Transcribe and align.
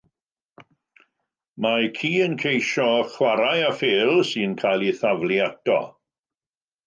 Mae 1.65 1.89
ci 1.97 2.09
yn 2.27 2.33
ceisio 2.43 2.87
chwarae 3.17 3.61
â 3.67 3.69
phêl 3.81 4.13
sy'n 4.31 4.55
cael 4.63 4.87
ei 4.87 4.95
thaflu 5.03 5.37
ato. 5.49 5.77